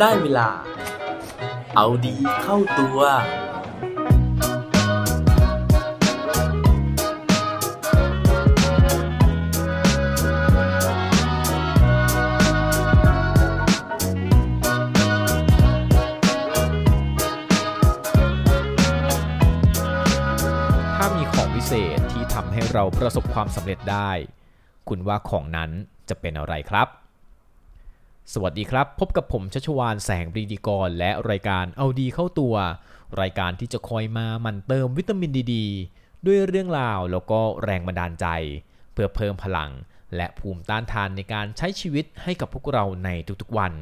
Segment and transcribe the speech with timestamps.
[0.00, 0.48] ได้เวลา
[1.76, 2.98] เอาดีเข้าตัว
[20.96, 24.10] ถ้ามีของวิเศษที่ทำให้เราประสบความสำเร็จได้
[24.88, 25.70] คุณว่าของนั้น
[26.08, 26.99] จะเป็นอะไรครับ
[28.34, 32.54] สวัสดีครับ พบกับผมชัชวานแสงปรีดีกร และรายการเอาดีเข้าตัว
[33.20, 35.54] รายการที่จะคอยมาหมันเติมวิตามินดีด
[36.26, 38.26] ด้วยเรื่องราวแล้วก็แรงบันดาลใจ
[38.92, 39.70] เพื่อเพิ่มพลัง
[40.16, 43.10] และภูมิต้านทานในการใช้ชีวิตให้กับพวกเราใน
[43.42, 43.72] ทุกๆวัน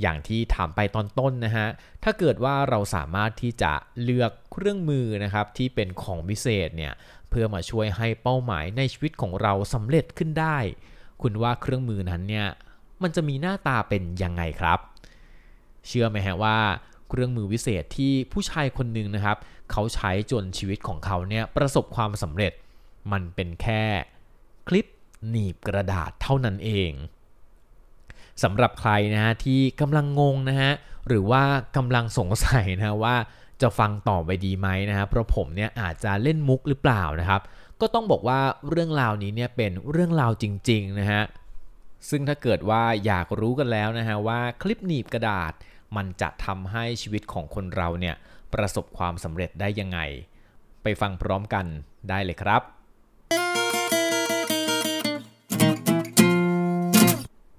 [0.00, 1.66] อย่างที่ถามไปตอนต้นนะฮะ
[2.04, 6.92] ถ้าเกิดว่าเราสามารถที่จะเลือกเครื่องมือนะครับที่เป็นของวิเศษเนี่ย
[7.28, 10.58] เพื่อมาช่วยให้เป้าหมายในชีวิตของเราสำเร็จขึ้นได้
[11.22, 12.48] คุณว่าเครื่องมือนั้นเนี่ย
[13.04, 14.78] มันจะมีหน้าตาเป็นยังไงครับ
[15.86, 16.58] เชื่อไหมฮะว่า
[17.08, 19.36] เครื่องมือวิเศษที่ผู้ชายคนหนึ่งนะครับ
[19.72, 22.52] เขาใช้จนชีวิตของเขาเนี่ยประสบความสำเร็จ
[23.12, 23.82] มันเป็นแค่
[24.68, 24.86] คลิป
[25.28, 26.92] หนีบกระดาษเท่านั้นเอง
[28.42, 30.72] สำหรับใครนะฮะที่กำลังงงนะฮะ
[31.08, 31.42] หรือว่า
[31.76, 33.16] กำลังสงสัยนะว่า
[33.62, 37.40] จะฟังต่อไปดีไหมนะฮะเพราะผมเนี่ยอาจจะเล่นมุกหรือเปล่านะครับ
[37.80, 41.22] ก็ต้องบอกว่าเรื่องราวนี้เนี่ยเป็นเรื่องราวจริงๆนะฮะ
[42.10, 45.52] ซึ่งถ้าเกิดว่าอยากรู้กันแล้วนะฮะว่าคลิปหนีบกระดาษ
[45.96, 48.16] มันจะทำให้ชีวิตของคนเราเนี่ย
[48.54, 49.98] ประสบความสำเร็จได้ยังไง
[50.82, 51.66] ไปฟังพร้อมกัน
[52.08, 52.62] ได้เลยครับ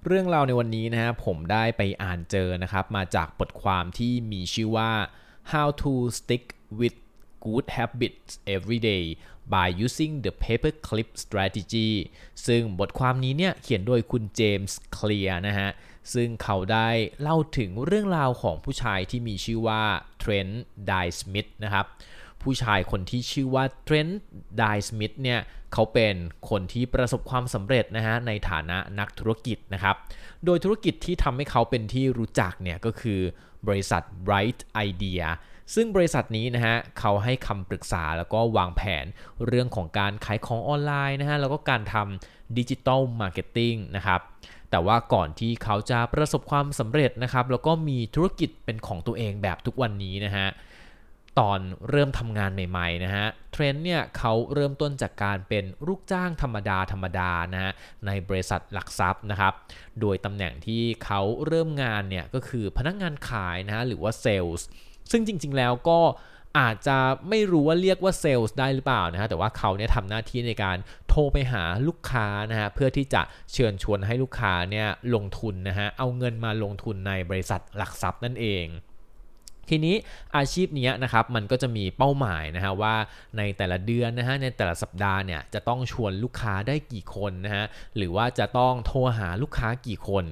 [0.06, 4.90] เรื่องราวในวันนี้นะฮะผมได้ไปอ่านเจอนะครับ มาจากบทความที่มีชื่อว่า
[5.52, 6.44] how to stick
[6.80, 6.96] with
[7.44, 9.04] good habits every day
[9.52, 11.90] by using the paperclip strategy
[12.46, 15.70] ซึ่งบทความนี้เนี่ยเขียนโดยคุณเจมส์เคลียร์นะฮะ
[16.14, 16.88] ซึ่งเขาได้
[17.20, 19.82] เล่าถึงเรื่องราวของผู้ชายที่มีชื่อว่า
[20.18, 21.86] เทรนด์ไดสมิธนะครับ
[22.46, 24.20] ผู้ชายคนที่ชื่อว่าเทรนต์
[24.58, 25.40] ไดสมิธเนี่ย
[25.72, 26.14] เขาเป็น
[26.50, 29.96] คนที่ประสบความสำเร็จนะฮะในฐานะนักธุรกิจนะครับ
[30.44, 33.20] โดยธุรกิจที่ทำให้เขาเป็นที่รู้จักเนี่ยก็คือ
[33.66, 35.24] บริษัท Bright Idea
[35.74, 39.04] ซึ่งบริษัทนี้นะฮะเขาให้คำปรึกษาแล้วก็วางแผน
[39.46, 44.20] เรื่องของการขายของออนไลน์นะฮะแล้วก็การทำ digital marketing นะครับ
[44.70, 50.48] แต่ว่าก่อนที่เขาจะประสบความสำเร็จนะครับแล้วก็มีธุรกิจเป็นของตัวเองแบบทุกวันนี้นะฮะ
[51.38, 51.60] ตอน
[51.90, 57.72] เริ่มทำงานใหม่ๆนะฮะ Trent เนี่ยเขาเริ่มต้นจากการเป็นลูกจ้างธรรมดาธรรมดานะฮะ
[58.06, 59.52] ในบริษัทหลักทรัพย์นะครับ
[60.00, 64.56] โดยตำแหน่งที่เขาเริ่มงานเนี่ยก็คือพนักงานขายนะฮะหรือว่าเซลล์
[65.10, 66.00] ซึ่งจริงๆแล้วก็
[66.58, 66.98] อาจจะ
[67.28, 70.76] ไม่รู้ว่าเรียกว่าเซลล์ได้หรือเปล่านะฮะแต่ว่าเขาเนี่ยทำหน้าที่ในการ
[71.08, 78.66] โทรไปหาลูกค้านะฮะเพื่อที่จะเชิญชวนให้ลูกค้าเนี่ยลงทุนนะฮะเอาเงินมาลงทุนในบริษัทหลักทรัพย์นั่นเอง
[79.68, 79.94] ทีนี้
[80.36, 82.94] อาชีพนี้นะครับมันก็จะมีเป้าหมายนะฮะว่า
[83.38, 87.64] ในแต่ละเดือนนะฮะในแต่ละสัปดาห์เนี่ยจะต้องชวนลูกค้าได้กี่คนนะฮะ
[87.96, 90.24] หรือว่าจะต้องโทรหาลูกค้ากี่คน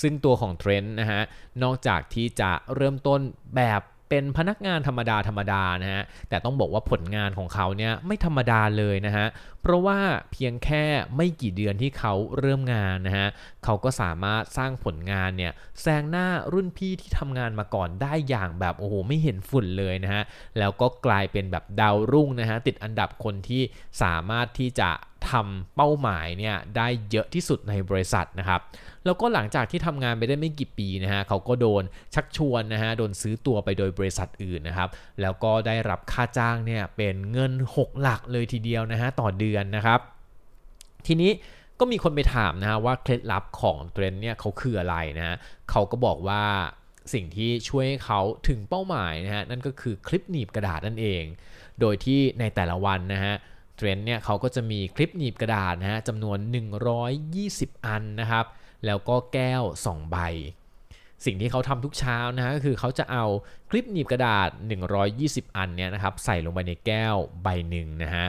[0.00, 1.22] ซึ่งตัวของเทรนด์นะฮะ
[1.62, 3.20] นอกจากที่จะเริ่มต้น
[3.56, 9.26] แบบ เป็นพนักงานธรรมดาธรรมดานะฮะแต่ต้องบอกว่าผลงานของเขาเนี่ยไม่ธรรมดาเลยนะฮะ
[9.62, 9.98] เพราะว่า
[10.32, 10.84] เพียงแค่
[11.16, 13.28] ไม่กี่เดือนที่เขาเริ่มงานนะฮะ
[13.64, 15.52] เขาก็สามารถสร้างผลงานเนี่ย
[15.82, 20.22] แซงหน้ารุ่นพี่ที่ทำงานมาก่อนได้อย่างแบบโอ้โหไม่เห็นฝุ่นเลยนะฮะ
[20.58, 23.62] แล้วก็กลายเป็นแบบดาวรุ่งนะฮะติดอันดับคนที่
[24.02, 24.90] สามารถที่จะ
[25.30, 28.60] ทำเป้าหมายเนี่ยได้เยอะที่สุดในบริษัทนะครับ
[29.06, 31.82] แล้วก็หลังจากที่ทำงานไปได้ไม่กี่ปีนะฮะเขาก็โดน
[32.14, 34.88] ชักชวนนะฮะโดนซื้อตัวไปโดยบริษัทอื่นนะครับ
[35.20, 40.00] แล้วก็ได้รับค่าจ้างเนี่ยเป็นเงิน 6 หลักเลยทีเดียวนะฮะต่อเดือนนะครับ
[41.06, 41.30] ทีนี้
[41.80, 45.36] ก็มีคนไปถามนะฮะว่าเคล็ดลับของเทรนเนี่ยเขาคืออะไรนะ
[45.70, 46.42] เขาก็บอกว่า
[47.12, 51.22] สิ่งที่ช่วยให้เขาถึงเป้าหมายนะฮะนั่นก็คือคลิปหนีบกระดาษนั่นเอง
[51.80, 53.34] โดยที่ในแต่ละวันนะฮะ
[53.76, 56.38] เทรนเนี่ยเขาก็จะมีคลิปหนีบกระดาษนะฮะจำนวน
[57.12, 58.46] 120 อันนะครับ
[58.86, 60.18] แล้วก็แก้ว 2 ใบ
[61.24, 63.24] สิ่งที่เขาทำทุกเช้านะฮะก็คือเขาจะเอา
[63.70, 64.50] คลิปหนีบกระดาษ
[65.02, 68.26] 120 อันเนี่ยนะครับใส่ลงไปในแก้วใบหนึ่งนะฮะ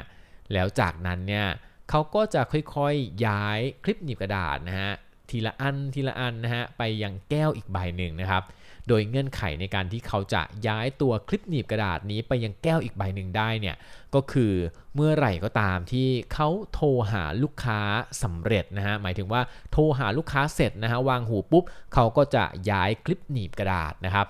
[0.54, 1.46] แล้วจากนั้นเนี่ย
[1.90, 4.92] เขาก็จะค่อยๆย้ายคลิปหนีบกระดาษนะฮะ
[5.30, 8.44] ทีละอันทีละอันนะฮะไปยังแก้วอีกใบหนึ่งนะครับ
[8.88, 13.76] โดยเงื่อนไขในการที่เขาจะย้ายตัวคลิปหนีบกระดาษนี้ไปยังแก้วอีกใบหนึ่งได้เนี่ย
[14.16, 14.54] ก็คือ
[14.96, 17.80] เมื่อไหร่ก็ตามที่เขาโทรหาลูกค้า
[18.24, 19.42] สำเร็จนะฮะหมายถึงว่า
[19.72, 21.64] โทรหาลูกค้าเสร็จนะฮะวางหูปุ๊บ
[21.94, 24.28] เขาก็จะย้ายคลิปหนีบกระดาษนะครับ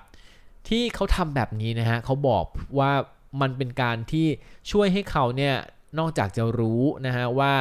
[0.67, 2.45] ที่เขาทำแบบนี้นะฮะเขาบอก
[2.79, 2.91] ว่า
[3.41, 4.27] มันเป็นการที่
[4.71, 5.55] ช่วยให้เขาเนี่ย
[5.99, 7.53] นอกจากจะรู้นะฮะว่า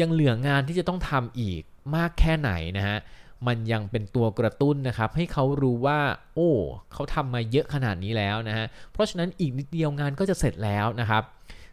[0.00, 1.62] ยังเหลืองานที่จะต้องทำอีก
[1.96, 2.98] มากแค่ไหนนะฮะ
[3.46, 6.00] มันยังเป็นตัวกระตุ้นนะครับ ให้เขารู้ว่า
[6.34, 6.50] โอ้
[6.92, 11.22] เขาทำมาเยอะขนาดนี้แล้วนะฮะเพราะฉะนั้นอีกนิดเดียวงานก็จะเสร็จแล้วนะครับ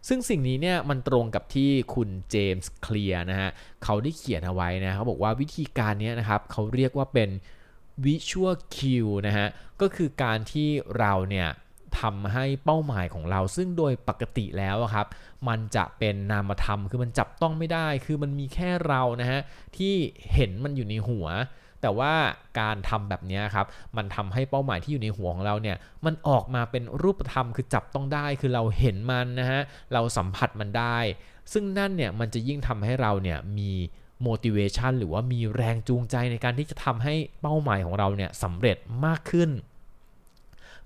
[0.07, 3.49] ซึ่งสิ่งนี้เนี่ยมันตรงกับที่คุณเจมส์เคลียร์นะฮะ
[3.83, 7.29] เขาได้เขียนเอาไว้นะเขาบอกว่าวิธีการนี้นะครับเขาเรียกว่าเป็น
[8.05, 9.47] visual cue นะฮะ
[9.81, 11.47] ก็คือการที่เราเนี่ย
[12.01, 15.07] ทำให้เป้าหมายของเรา ซึ่งโดยปกติแล้วครับ
[15.47, 19.39] มันจะเป็นนามธรรม คือมันจับต้องไม่ได้ คือมันมีแค่เรานะฮะ
[19.77, 19.93] ที่
[20.33, 21.27] เห็นมันอยู่ในหัว
[21.81, 22.13] แต่ว่า
[22.59, 23.65] การทำแบบนี้ครับ
[23.97, 29.61] มันทำให้เป้าหมายที่อยู่ในหัวของเราเนี่ย มันออกมาเป็นรูปธรรม คือจับต้องได้ คือเราเห็นมันนะฮะ
[29.93, 30.97] เราสัมผัสมันได้
[31.53, 33.71] ซึ่งนั่นเนี่ย มันจะยิ่งทำให้เราเนี่ยมี
[34.27, 39.49] motivation หรือว่ามีแรงจูงใจในการที่จะทำให้เป้าหมายของเราเนี่ยสำเร็จมากขึ้น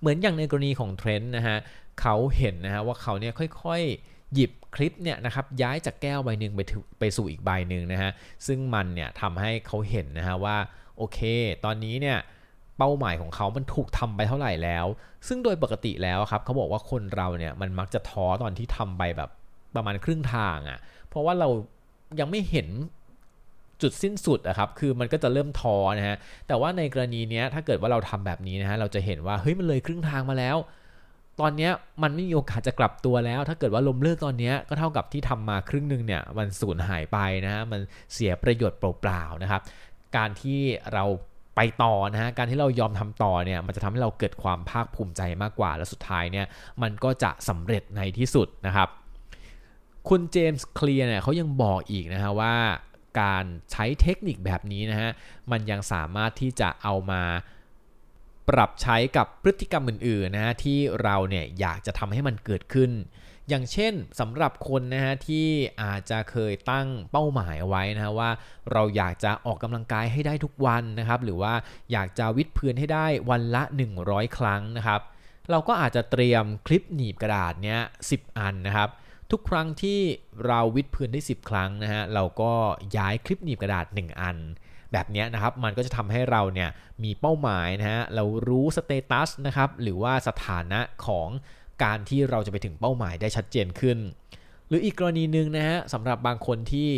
[0.05, 1.57] เหมือนอย่างในกรณีของเทรนด์นะฮะ
[2.01, 6.61] เขาเห็นนะฮะว่าเขาเนี่ยค่อยๆ หยิบคลิปเนี่ยนะครับย้ายจากแก้วใบหนึ่งไป
[6.99, 8.11] ไปสู่อีกใบหนึ่งนะฮะ
[8.47, 10.57] ซึ่งมันเนี่ยทำให้เขาเห็นนะฮะว่า
[10.97, 11.19] โอเค
[11.65, 12.17] ตอนนี้เนี่ย
[12.77, 14.85] เป้าหมายของเขามันถูกทำไปเท่าไหร่แล้ว
[15.27, 19.29] ซึ่งโดยปกติแล้วครับเขาบอกว่าคนเราเนี่ยมันมักจะท้อตอนที่ทำไปแบบ
[19.75, 20.79] ประมาณครึ่งทางอะ่ะ
[21.09, 21.49] เพราะว่าเรา
[22.19, 22.67] ยังไม่เห็น
[23.81, 26.17] จุดสิ้นสุดอะครับคือมันก็จะเริ่มท้อนะฮะ
[26.47, 30.57] แต่ว่าในกรณีนี้ถ้าเกิดว่าเราทำแบบนี้นะฮะเราจะเห็นว่าเฮ้ยมันเลยครึ่งทางมาแล้ว
[31.41, 31.69] ตอนนี้
[32.03, 37.81] มันไม่มีโอกาสจะกลับตัวแล้ว ถ้าเกิดว่าลมเลิกตอนนี้ก็เท่ากับที่ทำมาครึ่งหนึ่งเนี่ยมันสูญหายไปนะฮะมัน
[38.13, 39.61] เสียประโยชน์เปล่าๆนะครับ
[40.17, 40.59] การที่
[40.93, 41.05] เรา
[41.55, 46.45] ไปต่อนะฮะ การที่เรายอมทำต่อเนี่ย มันจะทำให้เราเกิดความภาคภูมิใจมากกว่า และสุดท้ายเนี่ย
[46.81, 48.89] มันก็จะสำเร็จในที่สุดนะครับ
[50.09, 52.53] คุณเจมส์เคลียร์เนี่ยเขายังบอกอีกนะฮะว่า
[53.19, 55.11] การใช้เทคนิคแบบนี้นะฮะ
[55.51, 57.23] มันยังสามารถที่จะเอามา
[58.49, 62.91] ปรับใช้กับพฤติกรรมอื่นๆนะฮะที่เราเนี่ยอยากจะทำให้มันเกิดขึ้น
[63.49, 65.47] อย่างเช่นสำหรับคนนะฮะที่
[65.81, 68.29] อาจจะเคยตั้งเป้าหมายไว้นะฮะว่า
[68.71, 71.53] เราอยากจะออกกำลังกายให้ได้ทุกวันนะครับ หรือว่า
[71.91, 73.63] อยากจะวิดพื้นให้ได้วันละ
[73.99, 75.01] 100 ครั้งนะครับ
[75.51, 77.79] เราก็อาจจะเตรียมคลิปหนีบกระดาษเนี้ย
[78.11, 78.89] 10 อันนะครับ
[79.31, 79.99] ทุกครั้งที่
[80.47, 82.53] เราวิดพื้นได้ 10 ครั้งนะฮะเราก็
[82.97, 84.37] ย้ายคลิปหนีบกระดาษ 1 อัน
[84.91, 86.69] แบบนี้นะครับมันก็จะทำให้เราเนี่ย
[87.03, 91.27] มีเป้าหมายนะฮะเรารู้สเตตัสนะครับหรือว่าสถานะของ
[91.83, 93.97] การที่เราจะไปถึงเป้าหมายได้ชัดเจนขึ้น
[94.67, 96.89] หรืออีกกรณีหนึ่งนะฮะสำหรับบางคนที่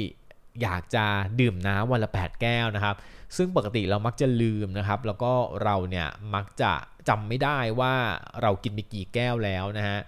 [0.62, 1.06] อยากจะ
[1.40, 2.96] ดื่มน้ำวันละ 8 แก้วนะครับ
[3.38, 5.32] ซึ่งปกติเรามักจะลืมนะครับ แล้วก็
[5.64, 6.74] เราเนี่ยมักจะ
[7.10, 7.94] จำไม่ได้ว่า
[8.42, 10.00] เรากินไปกี่แก้วแล้วนะฮะ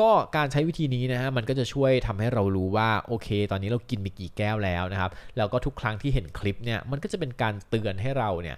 [0.00, 8.56] ก็การใช้วิธีนี้นะฮะมันก็จะช่วยทำให้เรารู้ว่าโอเค ตอนนี้เรากินไปกี่แก้วแล้วนะครับแล้วก็ทุกครั้งที่เห็นคลิปเนี่ยมันก็จะเป็นการเตือนให้เราเนี่ย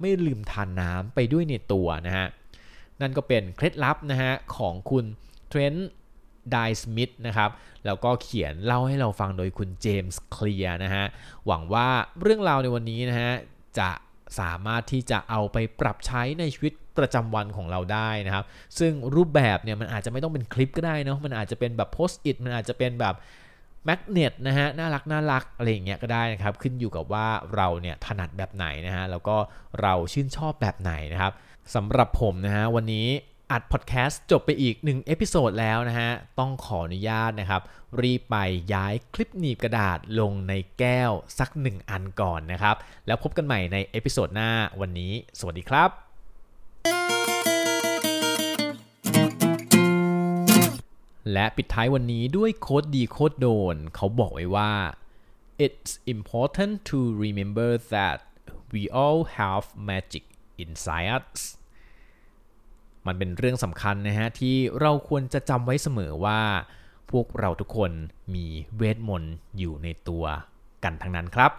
[0.00, 2.26] ไม่ลืมทานน้ำไปด้วยในตัวนะฮะ
[3.00, 5.04] นั่นก็เป็นเคล็ดลับนะฮะของคุณ
[5.48, 5.88] เทรนด์
[6.50, 7.50] ไดสมิธนะครับ
[7.86, 11.04] แล้วก็เขียนเล่าให้เราฟังโดยคุณเจมส์เคลียร์นะฮะ
[11.46, 11.88] หวังว่า
[12.20, 13.32] เรื่องราวในวันนี้นะฮะ
[13.78, 13.90] จะ
[14.40, 18.44] สามารถที่จะเอาไปปรับใช้ในชีวิต ประจำวันของเราได้นะครับ
[18.78, 23.14] ซึ่งรูปแบบเนี่ยมันอาจจะไม่ต้องเป็นคลิปก็ได้นะมันอาจจะเป็นแบบ Post-it มันอาจจะเป็นแบบ
[23.86, 29.36] magnet นะฮะน่ารักน่ารักอะไรอย่างเงี้ยก็ได้นะครับ ขึ้นอยู่กับว่าเราเนี่ยถนัดแบบไหนนะฮะแล้วก็
[29.80, 31.32] เราชื่นชอบแบบไหนนะครับ
[31.74, 33.08] สำหรับผมนะฮะวันนี้
[33.52, 37.62] อัดพอดแคสต์จบไปอีก1 episode แล้วนะฮะ ต้องขออนุญาตนะครับ
[38.02, 38.36] รีบไป
[38.74, 42.76] ย้ายคลิปหนีบกระดาษลงในแก้วสัก 1 อันก่อนนะครับ
[43.06, 46.09] แล้วพบกันใหม่ใน episode หน้าวันนี้ สวัสดีครับ
[51.32, 54.72] และปิดท้ายวันนี้ด้วย quote ดี quote โดน เขาบอกไว้ว่า
[55.64, 58.18] it's important to remember that
[58.72, 60.24] we all have magic
[60.64, 61.40] inside us
[63.06, 66.40] มันเป็นเรื่องสำคัญนะฮะ ที่เราควรจะจำไว้เสมอว่า
[67.10, 67.90] พวกเราทุกคน
[68.34, 68.46] มี
[68.76, 70.24] เวทมนต์อยู่ในตัว
[70.84, 71.52] กันทั้งนั้นครับ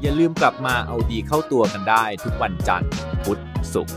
[0.00, 2.90] อย่าลืมกลับมาเอาดีเข้าตัวกันได้ทุกวันจันทร์
[3.24, 3.40] พุธ
[3.74, 3.96] ศุกร์